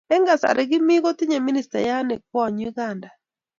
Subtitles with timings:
[0.13, 3.09] Eng kasari kimii kotinye ministayat ne kwony Uganda.